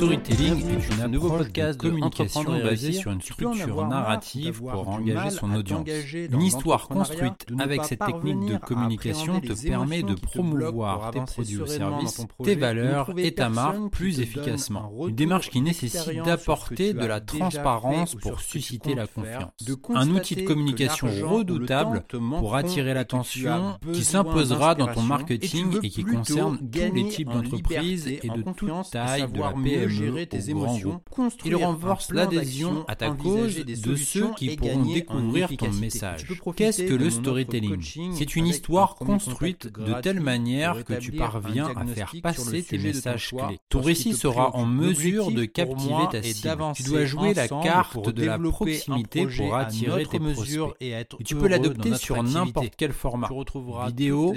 storytelling 0.00 0.64
est 0.80 1.02
un 1.02 1.08
nouveau 1.08 1.28
podcast 1.28 1.78
de 1.78 1.88
communication 1.88 2.42
basé 2.42 2.92
sur 2.92 3.10
une 3.10 3.20
structure 3.20 3.86
narrative 3.86 4.62
pour 4.62 4.88
engager 4.88 5.28
son 5.28 5.52
audience. 5.52 5.86
Une 6.14 6.40
histoire 6.40 6.88
construite 6.88 7.46
avec 7.58 7.84
cette 7.84 8.00
technique 8.00 8.46
de 8.46 8.56
communication 8.56 9.40
te 9.40 9.52
permet 9.68 10.02
de 10.02 10.14
promouvoir 10.14 11.10
tes 11.10 11.20
produits 11.20 11.58
ou 11.58 11.66
services, 11.66 12.26
tes 12.42 12.54
valeurs 12.54 13.12
et 13.18 13.34
ta 13.34 13.50
marque 13.50 13.90
plus 13.90 14.20
efficacement. 14.20 14.90
Une 15.06 15.14
démarche 15.14 15.50
qui 15.50 15.60
nécessite 15.60 16.22
d'apporter 16.24 16.94
de 16.94 17.04
la 17.04 17.20
transparence 17.20 18.14
pour 18.14 18.40
susciter 18.40 18.94
la 18.94 19.06
confiance. 19.06 19.52
Un 19.94 20.08
outil 20.08 20.36
de 20.36 20.46
communication 20.46 21.08
redoutable 21.28 22.04
pour 22.38 22.56
attirer 22.56 22.94
l'attention 22.94 23.78
qui 23.92 24.04
s'imposera 24.04 24.74
dans 24.74 24.86
ton 24.86 25.02
marketing 25.02 25.78
et 25.82 25.90
qui 25.90 26.04
concerne 26.04 26.58
tous 26.58 26.94
les 26.94 27.08
types 27.08 27.28
d'entreprises 27.28 28.08
et 28.08 28.30
de 28.34 28.42
toute 28.52 28.90
taille 28.90 29.30
de 29.30 29.38
la 29.38 29.52
PME 29.52 29.89
tes 30.28 30.50
émotions, 30.50 31.00
il 31.44 31.56
renforce 31.56 32.12
l'adhésion 32.12 32.84
à 32.88 32.96
ta 32.96 33.10
cause 33.10 33.64
de 33.64 33.96
ceux 33.96 34.30
qui 34.36 34.56
pourront 34.56 34.82
découvrir 34.82 35.48
ton 35.56 35.70
message. 35.72 36.26
Qu'est-ce 36.56 36.82
que 36.82 36.94
le 36.94 37.10
storytelling 37.10 38.12
C'est 38.12 38.36
une 38.36 38.46
histoire 38.46 38.96
construite 38.96 39.66
de 39.66 40.00
telle 40.00 40.20
manière 40.20 40.84
que 40.84 40.94
tu 40.94 41.12
parviens 41.12 41.70
à 41.76 41.86
faire 41.86 42.12
passer 42.22 42.62
tes 42.62 42.78
messages 42.78 43.30
clés. 43.30 43.60
Ton 43.68 43.80
récit 43.80 44.14
sera 44.14 44.54
en 44.56 44.66
mesure 44.66 45.30
de 45.30 45.44
captiver 45.44 46.08
ta 46.10 46.22
cible. 46.22 46.56
Tu 46.74 46.82
dois 46.84 47.04
jouer 47.04 47.34
la 47.34 47.48
carte 47.48 48.10
de 48.10 48.24
la 48.24 48.38
proximité 48.38 49.26
pour 49.26 49.56
attirer 49.56 50.06
tes 50.06 50.18
prospects. 50.18 50.74
Et 50.80 51.24
tu 51.24 51.36
peux 51.36 51.48
l'adopter 51.48 51.94
sur 51.96 52.22
n'importe 52.22 52.74
quel 52.76 52.92
format. 52.92 53.28
Vidéo, 53.86 54.34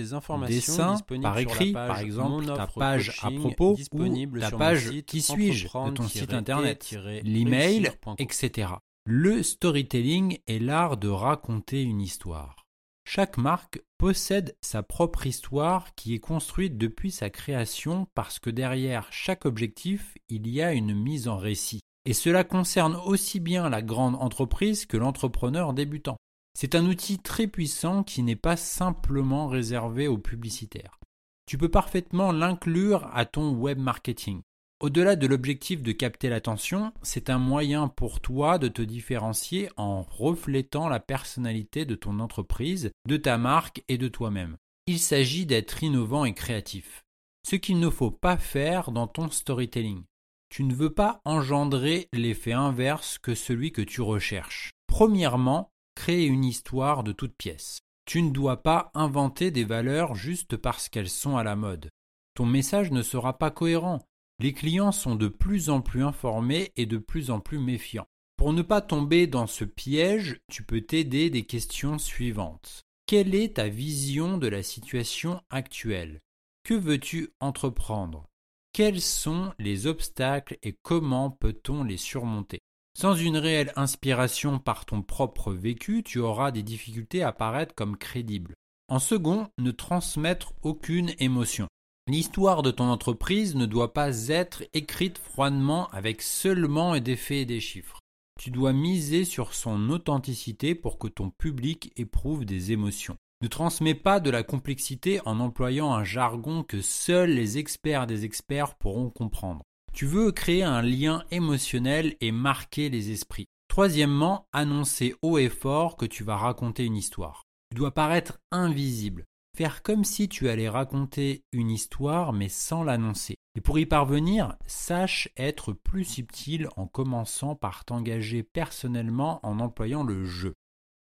dessin, 0.47 0.97
par 1.21 1.37
écrit, 1.37 1.73
par 1.73 1.99
exemple, 1.99 2.45
ta 2.45 2.67
page 2.67 3.19
à 3.21 3.31
propos 3.31 3.77
ou 3.91 4.39
ta 4.39 4.51
page 4.51 4.91
qui 5.05 5.21
suis-je 5.51 5.67
de 5.67 5.91
ton 5.91 6.07
site 6.07 6.33
internet, 6.33 6.95
l'email, 7.23 7.91
etc. 8.17 8.73
Le 9.05 9.43
storytelling 9.43 10.39
est 10.47 10.59
l'art 10.59 10.97
de 10.97 11.09
raconter 11.09 11.83
une 11.83 12.01
histoire. 12.01 12.63
Chaque 13.05 13.37
marque 13.37 13.81
possède 13.97 14.55
sa 14.61 14.81
propre 14.81 15.27
histoire 15.27 15.93
qui 15.95 16.13
est 16.13 16.19
construite 16.19 16.77
depuis 16.77 17.11
sa 17.11 17.29
création 17.29 18.07
parce 18.15 18.39
que 18.39 18.49
derrière 18.49 19.11
chaque 19.11 19.45
objectif, 19.45 20.17
il 20.29 20.47
y 20.47 20.61
a 20.61 20.73
une 20.73 20.93
mise 20.93 21.27
en 21.27 21.37
récit. 21.37 21.81
Et 22.05 22.13
cela 22.13 22.43
concerne 22.43 22.95
aussi 22.95 23.39
bien 23.39 23.69
la 23.69 23.81
grande 23.81 24.15
entreprise 24.15 24.85
que 24.85 24.97
l'entrepreneur 24.97 25.73
débutant. 25.73 26.17
C'est 26.57 26.75
un 26.75 26.85
outil 26.85 27.19
très 27.19 27.47
puissant 27.47 28.03
qui 28.03 28.23
n'est 28.23 28.35
pas 28.35 28.57
simplement 28.57 29.47
réservé 29.47 30.07
aux 30.07 30.17
publicitaires. 30.17 30.99
Tu 31.45 31.57
peux 31.57 31.69
parfaitement 31.69 32.31
l'inclure 32.31 33.09
à 33.13 33.25
ton 33.25 33.51
web 33.51 33.79
marketing. 33.79 34.41
Au-delà 34.83 35.15
de 35.15 35.27
l'objectif 35.27 35.81
de 35.81 35.93
capter 35.93 36.27
l'attention, 36.27 36.91
c'est 37.03 37.29
un 37.29 37.37
moyen 37.37 37.87
pour 37.87 38.19
toi 38.19 38.57
de 38.57 38.67
te 38.67 38.81
différencier 38.81 39.69
en 39.77 40.01
reflétant 40.01 40.89
la 40.89 40.99
personnalité 40.99 41.85
de 41.85 41.95
ton 41.95 42.19
entreprise, 42.19 42.91
de 43.07 43.15
ta 43.15 43.37
marque 43.37 43.81
et 43.87 43.97
de 43.97 44.09
toi-même. 44.09 44.57
Il 44.85 44.99
s'agit 44.99 45.45
d'être 45.45 45.83
innovant 45.83 46.25
et 46.25 46.33
créatif. 46.33 47.05
Ce 47.47 47.55
qu'il 47.55 47.79
ne 47.79 47.89
faut 47.89 48.11
pas 48.11 48.35
faire 48.35 48.91
dans 48.91 49.07
ton 49.07 49.31
storytelling. 49.31 50.03
Tu 50.49 50.65
ne 50.65 50.73
veux 50.73 50.93
pas 50.93 51.21
engendrer 51.23 52.09
l'effet 52.11 52.51
inverse 52.51 53.19
que 53.19 53.35
celui 53.35 53.71
que 53.71 53.81
tu 53.81 54.01
recherches. 54.01 54.71
Premièrement, 54.87 55.69
créer 55.95 56.25
une 56.25 56.43
histoire 56.43 57.05
de 57.05 57.13
toute 57.13 57.37
pièce. 57.37 57.79
Tu 58.05 58.21
ne 58.21 58.31
dois 58.31 58.61
pas 58.61 58.91
inventer 58.95 59.49
des 59.49 59.63
valeurs 59.63 60.13
juste 60.13 60.57
parce 60.57 60.89
qu'elles 60.89 61.09
sont 61.09 61.37
à 61.37 61.45
la 61.45 61.55
mode. 61.55 61.87
Ton 62.35 62.45
message 62.45 62.91
ne 62.91 63.01
sera 63.01 63.37
pas 63.37 63.49
cohérent 63.49 64.01
les 64.39 64.53
clients 64.53 64.91
sont 64.91 65.15
de 65.15 65.27
plus 65.27 65.69
en 65.69 65.81
plus 65.81 66.03
informés 66.03 66.71
et 66.75 66.85
de 66.85 66.97
plus 66.97 67.31
en 67.31 67.39
plus 67.39 67.59
méfiants. 67.59 68.07
Pour 68.37 68.53
ne 68.53 68.61
pas 68.61 68.81
tomber 68.81 69.27
dans 69.27 69.47
ce 69.47 69.63
piège, 69.63 70.39
tu 70.51 70.63
peux 70.63 70.81
t'aider 70.81 71.29
des 71.29 71.45
questions 71.45 71.99
suivantes. 71.99 72.83
Quelle 73.05 73.35
est 73.35 73.55
ta 73.55 73.69
vision 73.69 74.37
de 74.37 74.47
la 74.47 74.63
situation 74.63 75.41
actuelle? 75.49 76.19
Que 76.63 76.73
veux-tu 76.73 77.29
entreprendre? 77.39 78.25
Quels 78.73 79.01
sont 79.01 79.53
les 79.59 79.85
obstacles 79.85 80.57
et 80.63 80.75
comment 80.81 81.29
peut-on 81.29 81.83
les 81.83 81.97
surmonter? 81.97 82.59
Sans 82.97 83.15
une 83.15 83.37
réelle 83.37 83.71
inspiration 83.75 84.59
par 84.59 84.85
ton 84.85 85.01
propre 85.01 85.51
vécu, 85.51 86.03
tu 86.03 86.19
auras 86.19 86.51
des 86.51 86.63
difficultés 86.63 87.23
à 87.23 87.33
paraître 87.33 87.75
comme 87.75 87.97
crédible. 87.97 88.55
En 88.87 88.99
second, 88.99 89.47
ne 89.57 89.71
transmettre 89.71 90.53
aucune 90.61 91.11
émotion. 91.19 91.67
L'histoire 92.07 92.63
de 92.63 92.71
ton 92.71 92.89
entreprise 92.89 93.55
ne 93.55 93.65
doit 93.65 93.93
pas 93.93 94.27
être 94.27 94.63
écrite 94.73 95.17
froidement 95.17 95.87
avec 95.91 96.21
seulement 96.21 96.99
des 96.99 97.15
faits 97.15 97.37
et 97.37 97.45
des 97.45 97.61
chiffres. 97.61 97.99
Tu 98.37 98.51
dois 98.51 98.73
miser 98.73 99.23
sur 99.23 99.53
son 99.53 99.89
authenticité 99.89 100.75
pour 100.75 100.97
que 100.97 101.07
ton 101.07 101.29
public 101.29 101.93
éprouve 101.95 102.43
des 102.43 102.73
émotions. 102.73 103.15
Ne 103.41 103.47
transmets 103.47 103.95
pas 103.95 104.19
de 104.19 104.29
la 104.29 104.43
complexité 104.43 105.21
en 105.25 105.39
employant 105.39 105.93
un 105.93 106.03
jargon 106.03 106.63
que 106.63 106.81
seuls 106.81 107.31
les 107.31 107.57
experts 107.57 108.05
des 108.05 108.25
experts 108.25 108.75
pourront 108.75 109.09
comprendre. 109.09 109.63
Tu 109.93 110.05
veux 110.05 110.33
créer 110.33 110.63
un 110.63 110.81
lien 110.81 111.23
émotionnel 111.31 112.17
et 112.19 112.33
marquer 112.33 112.89
les 112.89 113.11
esprits. 113.11 113.45
Troisièmement, 113.69 114.45
annoncer 114.51 115.15
haut 115.21 115.37
et 115.37 115.49
fort 115.49 115.95
que 115.95 116.05
tu 116.05 116.25
vas 116.25 116.35
raconter 116.35 116.83
une 116.83 116.97
histoire. 116.97 117.43
Tu 117.71 117.77
dois 117.77 117.91
paraître 117.91 118.39
invisible. 118.51 119.25
Faire 119.55 119.83
comme 119.83 120.03
si 120.03 120.29
tu 120.29 120.49
allais 120.49 120.67
raconter 120.67 121.43
une 121.51 121.69
histoire 121.69 122.33
mais 122.33 122.49
sans 122.49 122.83
l'annoncer. 122.83 123.35
Et 123.55 123.61
pour 123.61 123.77
y 123.77 123.85
parvenir, 123.85 124.55
sache 124.65 125.29
être 125.37 125.73
plus 125.73 126.05
subtil 126.05 126.69
en 126.75 126.87
commençant 126.87 127.55
par 127.55 127.85
t'engager 127.85 128.41
personnellement 128.41 129.39
en 129.43 129.59
employant 129.59 130.03
le 130.03 130.25
je. 130.25 130.49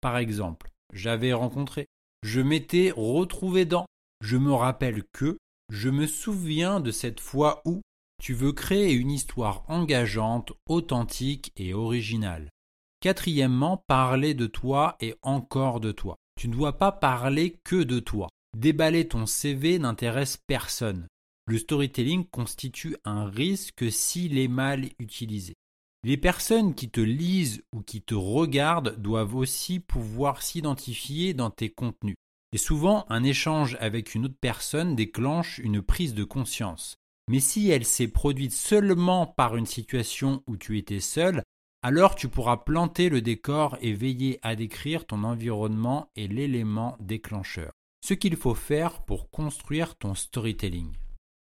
Par 0.01 0.19
exemple, 0.19 0.73
j'avais 0.93 1.33
rencontré, 1.33 1.87
je 2.25 2.41
m'étais 2.41 2.93
retrouvé 2.97 3.67
dans, 3.67 3.87
je 4.21 4.37
me 4.37 4.53
rappelle 4.53 5.05
que, 5.13 5.39
je 5.71 5.89
me 5.89 6.09
souviens 6.09 6.81
de 6.81 6.91
cette 6.91 7.21
fois 7.21 7.63
où, 7.65 7.83
tu 8.21 8.35
veux 8.35 8.53
créer 8.53 8.93
une 8.95 9.13
histoire 9.13 9.63
engageante, 9.69 10.53
authentique 10.67 11.53
et 11.57 11.73
originale. 11.73 12.51
Quatrièmement, 12.99 13.77
parler 13.87 14.35
de 14.35 14.47
toi 14.47 14.97
et 15.01 15.15
encore 15.23 15.79
de 15.79 15.93
toi. 15.93 16.17
Tu 16.37 16.49
ne 16.49 16.55
dois 16.55 16.77
pas 16.77 16.91
parler 16.91 17.57
que 17.65 17.83
de 17.83 18.01
toi. 18.01 18.29
Déballer 18.57 19.07
ton 19.07 19.27
CV 19.27 19.79
n'intéresse 19.79 20.37
personne. 20.37 21.07
Le 21.47 21.59
storytelling 21.59 22.27
constitue 22.27 22.97
un 23.05 23.25
risque 23.25 23.91
s'il 23.91 24.39
est 24.39 24.49
mal 24.49 24.89
utilisé. 24.99 25.55
Les 26.03 26.17
personnes 26.17 26.75
qui 26.75 26.91
te 26.91 27.01
lisent 27.01 27.63
ou 27.73 27.81
qui 27.83 28.03
te 28.03 28.15
regardent 28.15 29.01
doivent 29.01 29.37
aussi 29.37 29.79
pouvoir 29.81 30.43
s'identifier 30.43 31.33
dans 31.33 31.51
tes 31.51 31.71
contenus. 31.71 32.17
Et 32.53 32.59
souvent, 32.59 33.07
un 33.09 33.23
échange 33.23 33.77
avec 33.81 34.15
une 34.15 34.27
autre 34.27 34.39
personne 34.41 34.97
déclenche 34.97 35.59
une 35.59 35.81
prise 35.81 36.15
de 36.15 36.25
conscience. 36.25 36.97
Mais 37.29 37.41
si 37.41 37.71
elle 37.71 37.85
s'est 37.85 38.09
produite 38.09 38.53
seulement 38.53 39.27
par 39.27 39.57
une 39.57 39.67
situation 39.67 40.43
où 40.49 40.57
tu 40.57 40.77
étais 40.77 41.01
seul, 41.01 41.43
alors 41.83 42.17
tu 42.17 42.29
pourras 42.29 42.57
planter 42.57 43.09
le 43.09 43.23
décor 43.23 43.79
et 43.81 43.93
veiller 43.93 44.41
à 44.43 44.57
décrire 44.57 45.07
ton 45.07 45.23
environnement 45.23 46.11
et 46.17 46.27
l'élément 46.27 46.97
déclencheur 46.99 47.73
ce 48.01 48.15
qu'il 48.15 48.37
faut 48.37 48.55
faire 48.55 49.03
pour 49.03 49.31
construire 49.31 49.97
ton 49.97 50.15
storytelling. 50.15 50.93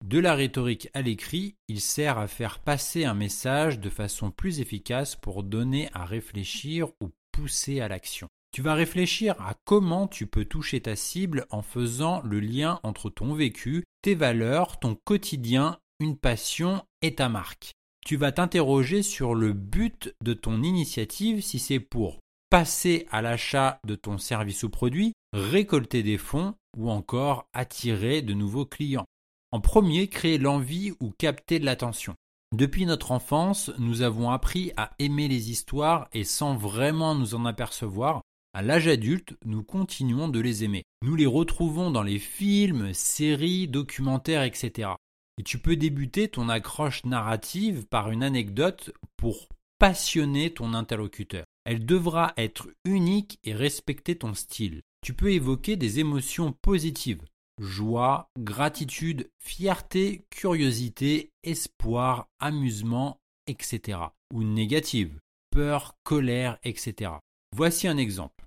De 0.06 0.20
la 0.20 0.34
rhétorique 0.34 0.90
à 0.94 1.02
l'écrit, 1.02 1.56
il 1.68 1.82
sert 1.82 2.18
à 2.18 2.28
faire 2.28 2.60
passer 2.60 3.04
un 3.04 3.14
message 3.14 3.80
de 3.80 3.90
façon 3.90 4.32
plus 4.32 4.62
efficace 4.62 5.16
pour 5.16 5.44
donner 5.44 5.90
à 5.94 6.06
réfléchir 6.06 6.90
ou 7.02 7.10
pousser 7.32 7.82
à 7.82 7.88
l'action. 7.88 8.28
Tu 8.52 8.62
vas 8.62 8.74
réfléchir 8.74 9.40
à 9.42 9.56
comment 9.66 10.08
tu 10.08 10.26
peux 10.26 10.46
toucher 10.46 10.82
ta 10.82 10.96
cible 10.96 11.46
en 11.52 11.62
faisant 11.62 12.22
le 12.24 12.40
lien 12.40 12.80
entre 12.84 13.10
ton 13.10 13.34
vécu, 13.34 13.84
tes 14.02 14.16
valeurs, 14.16 14.80
ton 14.80 14.96
quotidien, 14.96 15.78
une 16.00 16.18
passion 16.18 16.84
et 17.02 17.14
ta 17.16 17.30
marque. 17.30 17.74
Tu 18.06 18.16
vas 18.16 18.32
t'interroger 18.32 19.04
sur 19.04 19.36
le 19.36 19.54
but 19.54 20.16
de 20.24 20.34
ton 20.34 20.64
initiative 20.64 21.42
si 21.42 21.60
c'est 21.60 21.80
pour 21.80 22.20
passer 22.50 23.06
à 23.12 23.22
l'achat 23.22 23.80
de 23.86 23.96
ton 23.96 24.18
service 24.18 24.64
ou 24.64 24.70
produit, 24.70 25.14
récolter 25.34 26.04
des 26.04 26.18
fonds 26.18 26.56
ou 26.78 26.90
encore 26.90 27.48
attirer 27.54 28.22
de 28.22 28.34
nouveaux 28.34 28.66
clients. 28.66 29.06
En 29.52 29.62
premier, 29.62 30.08
créer 30.08 30.38
l'envie 30.38 30.94
ou 31.00 31.12
capter 31.12 31.60
de 31.60 31.66
l'attention. 31.66 32.16
Depuis 32.56 32.86
notre 32.86 33.12
enfance, 33.12 33.72
nous 33.78 34.02
avons 34.02 34.32
appris 34.32 34.72
à 34.76 34.92
aimer 35.00 35.28
les 35.28 35.52
histoires 35.52 36.08
et 36.14 36.24
sans 36.24 36.56
vraiment 36.56 37.16
nous 37.16 37.36
en 37.36 37.46
apercevoir, 37.46 38.22
à 38.54 38.64
l'âge 38.64 38.88
adulte, 38.88 39.36
nous 39.46 39.62
continuons 39.62 40.28
de 40.28 40.40
les 40.40 40.64
aimer. 40.64 40.84
Nous 41.04 41.16
les 41.16 41.28
retrouvons 41.28 41.92
dans 41.92 42.02
les 42.02 42.18
films, 42.18 42.94
séries, 42.94 43.68
documentaires, 43.68 44.42
etc. 44.44 44.90
Et 45.38 45.44
tu 45.44 45.60
peux 45.60 45.76
débuter 45.76 46.28
ton 46.28 46.50
accroche 46.50 47.06
narrative 47.06 47.86
par 47.86 48.10
une 48.10 48.24
anecdote 48.24 48.92
pour 49.18 49.48
passionner 49.78 50.52
ton 50.52 50.74
interlocuteur. 50.74 51.46
Elle 51.64 51.86
devra 51.86 52.34
être 52.38 52.70
unique 52.86 53.38
et 53.44 53.54
respecter 53.54 54.18
ton 54.18 54.34
style. 54.34 54.82
Tu 55.02 55.14
peux 55.14 55.32
évoquer 55.32 55.76
des 55.76 56.00
émotions 56.00 56.54
positives. 56.62 57.24
joie, 57.60 58.30
gratitude, 58.40 59.30
fierté, 59.44 60.26
curiosité, 60.30 61.32
espoir, 61.44 62.30
amusement, 62.40 63.20
etc. 63.48 64.00
Ou 64.34 64.44
négative, 64.44 65.20
peur, 65.52 65.96
colère, 66.04 66.58
etc. 66.64 67.12
Voici 67.56 67.88
un 67.88 67.98
exemple. 67.98 68.46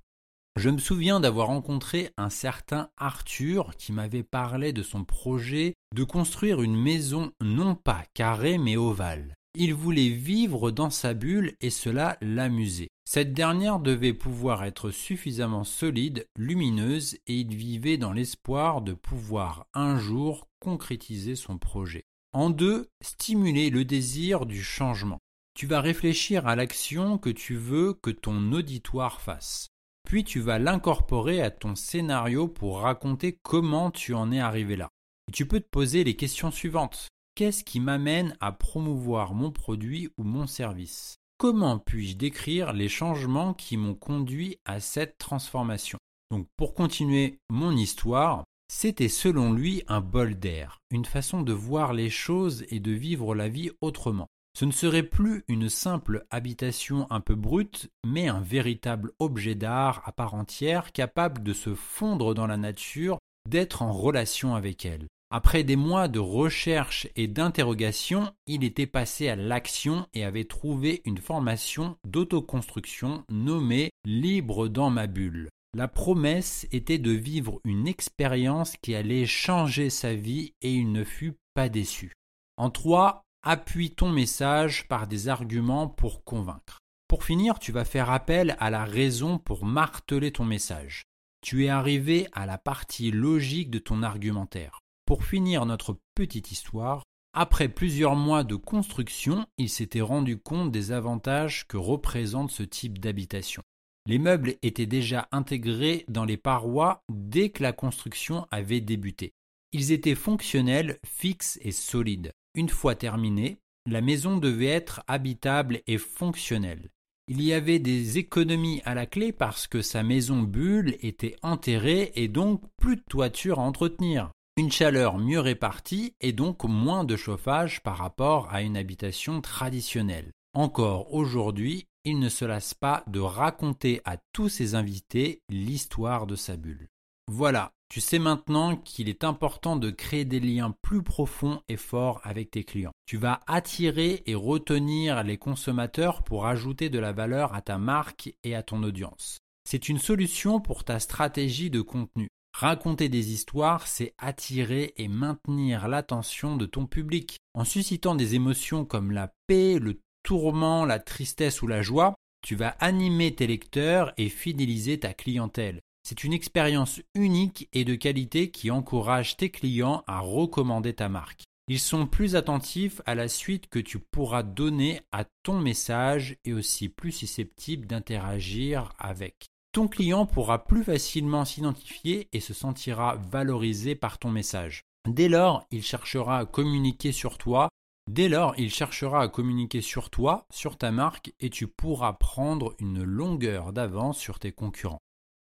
Je 0.57 0.69
me 0.71 0.79
souviens 0.79 1.19
d'avoir 1.19 1.49
rencontré 1.49 2.11
un 2.19 2.29
certain 2.29 2.91
Arthur 2.99 3.75
qui 3.77 3.93
m'avait 3.93 4.23
parlé 4.23 4.73
de 4.73 4.83
son 4.83 5.05
projet 5.05 5.75
de 5.95 6.05
construire 6.05 6.61
une 6.63 6.77
maison 6.77 7.33
non 7.41 7.75
pas 7.75 8.05
carrée 8.15 8.59
mais 8.59 8.77
ovale. 8.77 9.35
Il 9.55 9.75
voulait 9.75 10.11
vivre 10.11 10.71
dans 10.71 10.91
sa 10.91 11.15
bulle 11.15 11.55
et 11.61 11.71
cela 11.71 12.19
l'amusait. 12.21 12.92
Cette 13.05 13.35
dernière 13.35 13.81
devait 13.81 14.15
pouvoir 14.15 14.65
être 14.65 14.91
suffisamment 14.91 15.65
solide, 15.65 16.29
lumineuse 16.37 17.15
et 17.27 17.35
il 17.35 17.55
vivait 17.55 17.99
dans 17.99 18.13
l'espoir 18.13 18.81
de 18.81 18.95
pouvoir 18.95 19.67
un 19.75 19.99
jour 19.99 20.49
concrétiser 20.61 21.35
son 21.35 21.59
projet. 21.59 22.05
En 22.33 22.49
deux, 22.49 22.89
stimuler 23.03 23.71
le 23.71 23.85
désir 23.85 24.47
du 24.47 24.63
changement. 24.63 25.19
Tu 25.55 25.67
vas 25.67 25.81
réfléchir 25.81 26.47
à 26.47 26.57
l'action 26.57 27.19
que 27.19 27.29
tu 27.29 27.57
veux 27.57 27.93
que 27.93 28.11
ton 28.11 28.53
auditoire 28.53 29.21
fasse. 29.21 29.69
Puis 30.09 30.25
tu 30.25 30.41
vas 30.41 30.59
l'incorporer 30.59 31.43
à 31.43 31.51
ton 31.51 31.75
scénario 31.75 32.49
pour 32.49 32.81
raconter 32.81 33.39
comment 33.43 33.91
tu 33.91 34.15
en 34.15 34.33
es 34.33 34.41
arrivé 34.41 34.77
là. 34.77 34.89
Tu 35.33 35.47
peux 35.47 35.61
te 35.61 35.69
poser 35.69 36.05
les 36.05 36.17
questions 36.17 36.51
suivantes. 36.51 37.09
Qu'est-ce 37.35 37.65
qui 37.65 37.81
m'amène 37.81 38.37
à 38.41 38.53
promouvoir 38.53 39.35
mon 39.35 39.51
produit 39.51 40.09
ou 40.17 40.25
mon 40.25 40.47
service? 40.47 41.22
Comment 41.43 41.81
puis-je 41.81 42.17
décrire 42.17 42.73
les 42.73 42.89
changements 42.89 43.53
qui 43.53 43.77
m'ont 43.77 43.97
conduit 43.97 44.59
à 44.65 44.79
cette 44.79 45.19
transformation? 45.19 45.99
Donc 46.31 46.47
pour 46.57 46.73
continuer 46.73 47.41
mon 47.51 47.73
histoire, 47.73 48.45
c'était 48.73 49.09
selon 49.09 49.53
lui 49.53 49.83
un 49.89 50.01
bol 50.01 50.37
d'air, 50.37 50.79
une 50.93 51.05
façon 51.05 51.43
de 51.43 51.53
voir 51.53 51.95
les 51.95 52.11
choses 52.11 52.65
et 52.69 52.79
de 52.79 52.93
vivre 52.93 53.35
la 53.35 53.49
vie 53.49 53.73
autrement. 53.81 54.29
Ce 54.57 54.65
ne 54.65 54.71
serait 54.71 55.03
plus 55.03 55.43
une 55.49 55.69
simple 55.69 56.25
habitation 56.31 57.09
un 57.11 57.21
peu 57.21 57.35
brute, 57.35 57.91
mais 58.07 58.29
un 58.29 58.41
véritable 58.41 59.11
objet 59.19 59.57
d'art 59.57 60.01
à 60.05 60.13
part 60.13 60.35
entière 60.35 60.93
capable 60.93 61.43
de 61.43 61.55
se 61.55 61.75
fondre 61.75 62.35
dans 62.35 62.47
la 62.47 62.57
nature, 62.57 63.19
d'être 63.49 63.83
en 63.83 63.93
relation 63.93 64.55
avec 64.55 64.87
elle. 64.87 65.09
Après 65.35 65.65
des 65.65 65.77
mois 65.77 66.09
de 66.09 66.19
recherche 66.19 67.09
et 67.17 67.27
d'interrogation, 67.27 68.35
il 68.47 68.65
était 68.65 68.87
passé 68.87 69.31
à 69.31 69.35
l'action 69.35 70.07
et 70.13 70.25
avait 70.25 70.45
trouvé 70.45 71.01
une 71.07 71.17
formation 71.17 71.97
d'autoconstruction 72.07 73.25
nommée 73.31 73.91
Libre 74.05 74.69
dans 74.69 74.91
ma 74.91 75.07
bulle. 75.07 75.49
La 75.75 75.89
promesse 75.89 76.69
était 76.71 76.99
de 76.99 77.13
vivre 77.13 77.61
une 77.65 77.89
expérience 77.89 78.75
qui 78.83 78.95
allait 78.95 79.25
changer 79.25 79.89
sa 79.89 80.13
vie 80.15 80.53
et 80.61 80.75
il 80.75 80.93
ne 80.93 81.03
fut 81.03 81.39
pas 81.55 81.71
déçu. 81.71 82.13
En 82.59 82.69
trois, 82.69 83.23
Appuie 83.45 83.91
ton 83.91 84.09
message 84.09 84.87
par 84.87 85.09
des 85.09 85.29
arguments 85.29 85.89
pour 85.89 86.23
convaincre. 86.23 86.79
Pour 87.09 87.25
finir, 87.25 87.59
tu 87.59 87.73
vas 87.73 87.85
faire 87.85 88.11
appel 88.11 88.55
à 88.61 88.71
la 88.71 88.85
raison 88.85 89.39
pour 89.39 89.65
marteler 89.65 90.31
ton 90.31 90.45
message. 90.45 91.03
Tu 91.41 91.65
es 91.65 91.69
arrivé 91.69 92.29
à 92.33 92.47
la 92.47 92.57
partie 92.57 93.11
logique 93.11 93.69
de 93.69 93.81
ton 93.81 94.05
argumentaire. 94.05 94.82
Pour 95.13 95.27
finir 95.27 95.67
notre 95.67 95.99
petite 96.15 96.53
histoire, 96.53 97.03
après 97.35 97.69
plusieurs 97.69 98.17
mois 98.17 98.45
de 98.45 98.57
construction, 98.57 99.45
il 99.59 99.69
s'était 99.69 100.01
rendu 100.01 100.39
compte 100.39 100.73
des 100.73 100.91
avantages 100.91 101.67
que 101.69 101.77
représente 101.77 102.51
ce 102.51 102.63
type 102.63 102.99
d'habitation. 102.99 103.61
Les 104.07 104.19
meubles 104.19 104.55
étaient 104.63 104.87
déjà 104.87 105.29
intégrés 105.31 106.07
dans 106.09 106.25
les 106.25 106.39
parois 106.39 107.03
dès 107.13 107.51
que 107.51 107.63
la 107.63 107.75
construction 107.75 108.47
avait 108.51 108.81
débuté. 108.81 109.35
Ils 109.73 109.93
étaient 109.93 110.15
fonctionnels, 110.15 110.99
fixes 111.05 111.59
et 111.61 111.73
solides. 111.73 112.33
Une 112.55 112.71
fois 112.71 112.95
terminée, 112.95 113.59
la 113.85 114.01
maison 114.01 114.39
devait 114.39 114.65
être 114.65 115.03
habitable 115.09 115.83
et 115.87 115.99
fonctionnelle. 115.99 116.89
Il 117.29 117.43
y 117.43 117.53
avait 117.53 117.81
des 117.81 118.17
économies 118.17 118.81
à 118.87 118.95
la 118.95 119.05
clé 119.05 119.33
parce 119.33 119.67
que 119.67 119.83
sa 119.83 120.03
maison 120.03 120.41
bulle 120.41 120.97
était 121.03 121.37
enterrée 121.43 122.13
et 122.15 122.29
donc 122.29 122.63
plus 122.79 122.97
de 122.97 123.05
toiture 123.07 123.59
à 123.59 123.63
entretenir. 123.63 124.33
Une 124.59 124.71
chaleur 124.71 125.17
mieux 125.17 125.41
répartie 125.41 126.15
et 126.21 126.35
donc 126.35 126.65
moins 126.65 127.05
de 127.05 127.17
chauffage 127.17 127.83
par 127.83 127.97
rapport 127.97 128.53
à 128.53 128.61
une 128.61 128.77
habitation 128.77 129.41
traditionnelle. 129.41 130.31
Encore 130.53 131.15
aujourd'hui, 131.15 131.87
il 132.05 132.19
ne 132.19 132.29
se 132.29 132.45
lasse 132.45 132.75
pas 132.75 133.03
de 133.07 133.19
raconter 133.19 134.03
à 134.05 134.19
tous 134.35 134.51
ses 134.51 134.75
invités 134.75 135.41
l'histoire 135.49 136.27
de 136.27 136.37
sa 136.37 136.57
bulle. 136.57 136.89
Voilà, 137.31 137.73
tu 137.89 138.03
sais 138.03 138.19
maintenant 138.19 138.77
qu'il 138.77 139.09
est 139.09 139.25
important 139.25 139.77
de 139.77 139.91
créer 139.91 140.27
des 140.27 140.41
liens 140.41 140.75
plus 140.83 141.03
profonds 141.03 141.63
et 141.69 141.79
forts 141.79 142.21
avec 142.23 142.51
tes 142.51 142.65
clients. 142.65 142.93
Tu 143.07 143.17
vas 143.17 143.41
attirer 143.47 144.23
et 144.27 144.35
retenir 144.35 145.23
les 145.23 145.39
consommateurs 145.39 146.23
pour 146.25 146.45
ajouter 146.45 146.91
de 146.91 146.99
la 146.99 147.13
valeur 147.13 147.55
à 147.55 147.63
ta 147.63 147.79
marque 147.79 148.35
et 148.45 148.55
à 148.55 148.63
ton 148.63 148.83
audience. 148.83 149.39
C'est 149.65 149.89
une 149.89 149.99
solution 149.99 150.61
pour 150.61 150.85
ta 150.85 150.99
stratégie 150.99 151.71
de 151.71 151.81
contenu. 151.81 152.29
Raconter 152.53 153.09
des 153.09 153.33
histoires, 153.33 153.87
c'est 153.87 154.15
attirer 154.19 154.95
et 154.97 155.09
maintenir 155.09 155.89
l'attention 155.89 156.57
de 156.57 156.67
ton 156.67 156.87
public. 156.87 157.39
En 157.55 157.65
suscitant 157.65 158.15
des 158.15 158.35
émotions 158.35 158.85
comme 158.85 159.11
la 159.11 159.33
paix, 159.47 159.79
le 159.81 160.01
tourment, 160.23 160.85
la 160.85 160.99
tristesse 160.99 161.63
ou 161.63 161.67
la 161.67 161.83
joie, 161.83 162.15
tu 162.43 162.55
vas 162.55 162.77
animer 162.81 163.35
tes 163.35 163.47
lecteurs 163.47 164.13
et 164.17 164.29
fidéliser 164.29 165.01
ta 165.01 165.15
clientèle. 165.15 165.81
C'est 166.03 166.25
une 166.25 166.33
expérience 166.33 167.01
unique 167.15 167.69
et 167.73 167.85
de 167.85 167.95
qualité 167.95 168.51
qui 168.51 168.71
encourage 168.71 169.37
tes 169.37 169.51
clients 169.51 170.03
à 170.07 170.21
recommander 170.21 170.95
ta 170.95 171.09
marque. 171.09 171.45
Ils 171.69 171.79
sont 171.79 172.07
plus 172.07 172.35
attentifs 172.35 173.01
à 173.07 173.15
la 173.15 173.29
suite 173.29 173.69
que 173.69 173.79
tu 173.79 174.01
pourras 174.01 174.43
donner 174.43 175.01
à 175.13 175.25
ton 175.45 175.61
message 175.61 176.37
et 176.45 176.53
aussi 176.53 176.89
plus 176.89 177.13
susceptibles 177.13 177.87
d'interagir 177.87 178.93
avec. 178.99 179.52
Ton 179.73 179.89
client 179.89 180.27
pourra 180.27 180.65
plus 180.65 180.85
facilement 180.85 181.47
s'identifier 181.47 182.29
et 182.35 182.41
se 182.41 182.53
sentira 182.53 183.17
valorisé 183.17 183.95
par 183.95 184.19
ton 184.19 184.31
message. 184.31 184.83
Dès 185.09 185.31
lors, 185.31 185.67
il 185.71 185.83
cherchera 185.83 186.39
à 186.39 186.45
communiquer 186.45 187.11
sur 187.11 187.39
toi. 187.39 187.71
Dès 188.11 188.29
lors, 188.29 188.55
il 188.59 188.71
cherchera 188.71 189.23
à 189.23 189.29
communiquer 189.29 189.81
sur 189.81 190.11
toi, 190.11 190.45
sur 190.53 190.77
ta 190.77 190.91
marque, 190.91 191.33
et 191.41 191.49
tu 191.49 191.69
pourras 191.69 192.13
prendre 192.13 192.75
une 192.81 193.03
longueur 193.03 193.73
d'avance 193.73 194.19
sur 194.19 194.39
tes 194.39 194.53
concurrents. 194.53 195.01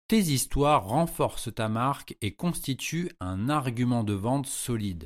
Tes 0.07 0.21
histoires 0.21 0.85
renforcent 0.85 1.53
ta 1.53 1.69
marque 1.69 2.17
et 2.21 2.33
constituent 2.33 3.11
un 3.19 3.47
argument 3.47 4.03
de 4.03 4.13
vente 4.13 4.47
solide. 4.47 5.05